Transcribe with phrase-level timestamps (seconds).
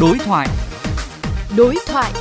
[0.00, 0.48] Đối thoại.
[1.56, 2.12] Đối thoại.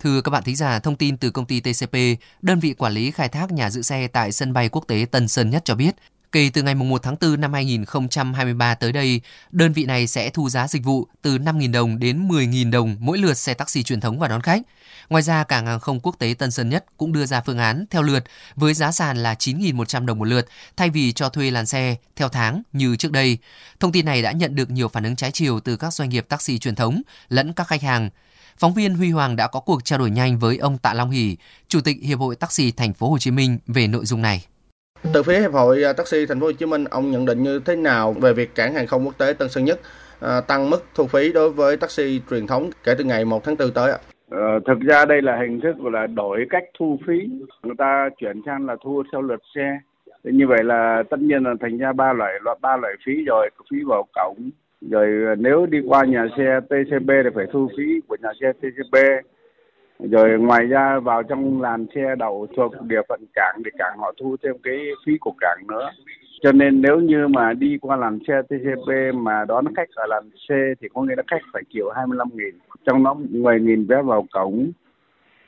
[0.00, 1.94] Thưa các bạn thính giả, thông tin từ công ty TCP,
[2.42, 5.28] đơn vị quản lý khai thác nhà giữ xe tại sân bay quốc tế Tân
[5.28, 5.94] Sơn Nhất cho biết,
[6.32, 9.20] kể từ ngày 1 tháng 4 năm 2023 tới đây,
[9.50, 13.18] đơn vị này sẽ thu giá dịch vụ từ 5.000 đồng đến 10.000 đồng mỗi
[13.18, 14.62] lượt xe taxi truyền thống và đón khách.
[15.08, 17.84] Ngoài ra, cảng hàng không quốc tế Tân Sơn Nhất cũng đưa ra phương án
[17.90, 18.24] theo lượt
[18.56, 20.46] với giá sàn là 9.100 đồng một lượt
[20.76, 23.38] thay vì cho thuê làn xe theo tháng như trước đây.
[23.80, 26.26] Thông tin này đã nhận được nhiều phản ứng trái chiều từ các doanh nghiệp
[26.28, 28.10] taxi truyền thống lẫn các khách hàng.
[28.58, 31.36] Phóng viên Huy Hoàng đã có cuộc trao đổi nhanh với ông Tạ Long Hỷ,
[31.68, 34.44] Chủ tịch Hiệp hội Taxi Thành phố Hồ Chí Minh về nội dung này.
[35.14, 37.60] Từ phía Hiệp hội à, Taxi Thành phố Hồ Chí Minh, ông nhận định như
[37.64, 39.78] thế nào về việc cảng hàng không quốc tế Tân Sơn Nhất
[40.20, 43.56] à, tăng mức thu phí đối với taxi truyền thống kể từ ngày 1 tháng
[43.58, 43.98] 4 tới ạ?
[44.30, 47.28] Ờ, thực ra đây là hình thức gọi là đổi cách thu phí,
[47.62, 49.78] người ta chuyển sang là thu theo lượt xe.
[50.24, 53.24] Thế như vậy là tất nhiên là thành ra ba loại loại ba loại phí
[53.24, 54.50] rồi, phí vào cổng,
[54.90, 58.52] rồi à, nếu đi qua nhà xe TCB thì phải thu phí của nhà xe
[58.52, 58.96] TCB
[59.98, 64.12] rồi ngoài ra vào trong làn xe đậu thuộc địa phận cảng thì cảng họ
[64.20, 65.90] thu thêm cái phí của cảng nữa.
[66.42, 70.30] Cho nên nếu như mà đi qua làn xe TCP mà đón khách ở làn
[70.30, 72.58] C thì có nghĩa là khách phải chịu 25 nghìn.
[72.86, 74.70] Trong đó 10 nghìn vé vào cổng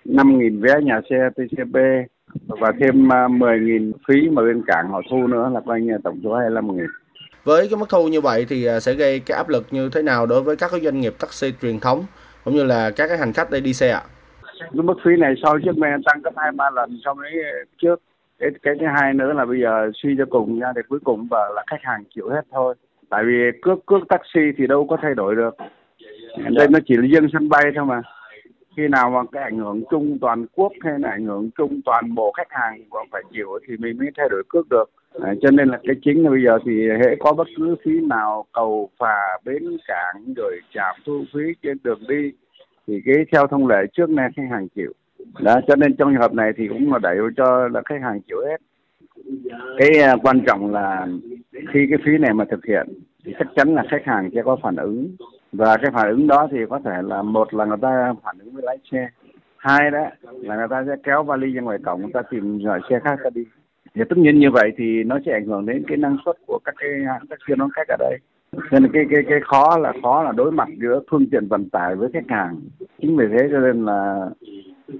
[0.05, 1.77] 5 nghìn vé nhà xe TCP
[2.47, 5.93] và thêm 10 à, nghìn phí mà bên cảng họ thu nữa là coi như
[6.05, 6.87] tổng số 25 nghìn.
[7.45, 10.03] Với cái mức thu như vậy thì à, sẽ gây cái áp lực như thế
[10.03, 12.05] nào đối với các cái doanh nghiệp taxi truyền thống
[12.45, 14.03] cũng như là các cái hành khách để đi xe ạ?
[14.61, 17.31] Cái mức phí này so với trước đây tăng gấp hai ba lần so với
[17.83, 18.03] trước.
[18.39, 21.29] Cái cái thứ hai nữa là bây giờ suy cho cùng ra thì cuối cùng
[21.31, 22.75] và là khách hàng chịu hết thôi.
[23.09, 25.57] Tại vì cước cước taxi thì đâu có thay đổi được.
[26.51, 28.03] Đây nó chỉ là riêng sân bay thôi mà.
[28.77, 32.15] Khi nào mà cái ảnh hưởng chung toàn quốc hay là ảnh hưởng chung toàn
[32.15, 34.91] bộ khách hàng còn phải chịu thì mình mới thay đổi cước được.
[35.21, 38.01] À, cho nên là cái chính là bây giờ thì hệ có bất cứ phí
[38.01, 42.33] nào cầu phà bến cảng rồi trạm thu phí trên đường đi
[42.91, 44.93] thì cái theo thông lệ trước nay khách hàng chịu.
[45.41, 48.21] Đó cho nên trong trường hợp này thì cũng là đẩy cho là khách hàng
[48.21, 48.57] chịu hết.
[49.79, 51.07] Cái uh, quan trọng là
[51.73, 52.89] khi cái phí này mà thực hiện
[53.25, 55.17] thì chắc chắn là khách hàng sẽ có phản ứng.
[55.53, 58.55] Và cái phản ứng đó thì có thể là một là người ta phản ứng
[58.55, 59.09] với lái xe
[59.57, 62.81] hai đó là người ta sẽ kéo vali ra ngoài cổng người ta tìm loại
[62.91, 63.45] xe khác ra đi.
[63.95, 66.59] Thì tất nhiên như vậy thì nó sẽ ảnh hưởng đến cái năng suất của
[66.65, 68.19] các cái hãng taxi đón khách ở đây
[68.71, 71.95] nên cái cái cái khó là khó là đối mặt giữa phương tiện vận tải
[71.95, 72.61] với khách hàng.
[73.01, 74.31] Chính vì thế cho nên là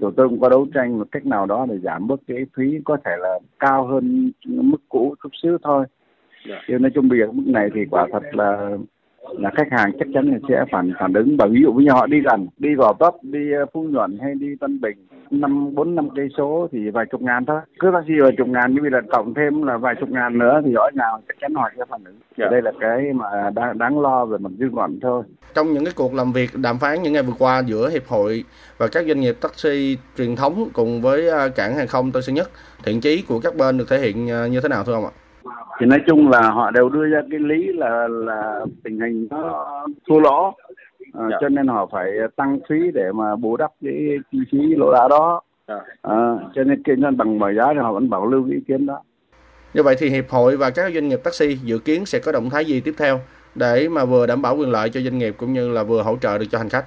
[0.01, 2.79] tụi tôi cũng có đấu tranh một cách nào đó để giảm bớt cái phí
[2.85, 5.85] có thể là cao hơn mức cũ chút xíu thôi.
[6.67, 8.69] Nhưng nói chung bây giờ mức này thì quả thật là
[9.31, 11.37] là khách hàng chắc chắn là sẽ phản phản ứng.
[11.37, 14.35] Và ví dụ như họ đi gần đi gò vấp đi ờ, phú nhuận hay
[14.35, 14.97] đi tân bình
[15.31, 18.73] năm bốn năm cây số thì vài chục ngàn thôi cứ taxi vài chục ngàn
[18.73, 21.53] nhưng bây giờ cộng thêm là vài chục ngàn nữa thì rõ nào chắc chắn
[21.55, 22.47] họ sẽ phản ứng dạ.
[22.51, 25.93] đây là cái mà đáng, đáng lo về mặt dư luận thôi trong những cái
[25.97, 28.43] cuộc làm việc đàm phán những ngày vừa qua giữa hiệp hội
[28.77, 32.35] và các doanh nghiệp taxi truyền thống cùng với ờ, cảng hàng không Tân Sơn
[32.35, 32.49] Nhất
[32.83, 35.11] thiện chí của các bên được thể hiện ờ, như thế nào thưa ông ạ?
[35.81, 39.67] thì nói chung là họ đều đưa ra cái lý là là tình hình nó
[40.09, 40.53] thua lỗ
[41.13, 41.37] à, dạ.
[41.41, 45.07] cho nên họ phải tăng phí để mà bù đắp cái chi phí lỗ lã
[45.09, 45.79] đó dạ.
[46.01, 46.15] à,
[46.55, 49.01] cho nên kinh doanh bằng mọi giá thì họ vẫn bảo lưu ý kiến đó
[49.73, 52.49] như vậy thì hiệp hội và các doanh nghiệp taxi dự kiến sẽ có động
[52.49, 53.19] thái gì tiếp theo
[53.55, 56.17] để mà vừa đảm bảo quyền lợi cho doanh nghiệp cũng như là vừa hỗ
[56.21, 56.85] trợ được cho hành khách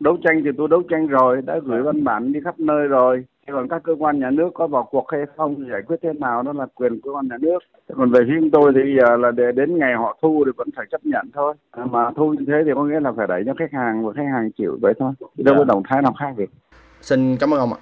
[0.00, 3.24] đấu tranh thì tôi đấu tranh rồi đã gửi văn bản đi khắp nơi rồi
[3.52, 6.42] còn các cơ quan nhà nước có vào cuộc hay không giải quyết thế nào
[6.42, 7.58] đó là quyền cơ quan nhà nước.
[7.96, 10.86] Còn về phía tôi thì giờ là để đến ngày họ thu thì vẫn phải
[10.90, 11.54] chấp nhận thôi.
[11.70, 14.12] À, mà thu như thế thì có nghĩa là phải đẩy cho khách hàng và
[14.12, 15.12] khách hàng chịu vậy thôi.
[15.36, 15.64] Đâu có dạ.
[15.68, 16.50] động thái nào khác được.
[17.00, 17.78] Xin cảm ơn ông ạ